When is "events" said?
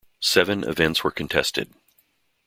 0.63-1.03